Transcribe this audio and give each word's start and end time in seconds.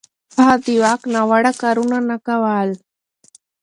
هغه 0.35 0.55
د 0.65 0.67
واک 0.83 1.01
ناوړه 1.13 1.51
کارونه 1.61 1.97
نه 2.09 2.17
کول. 2.25 2.69